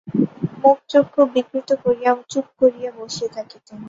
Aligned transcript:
মুখ 0.61 0.77
চক্ষু 0.91 1.21
বিকৃত 1.33 1.69
করিয়া 1.83 2.11
চুপ 2.31 2.45
করিয়া 2.59 2.89
বসিয়া 2.97 3.29
থাকিতেন। 3.37 3.77